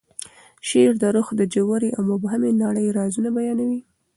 [0.67, 3.81] شعر د روح د ژورې او مبهمې نړۍ رازونه بیانوي.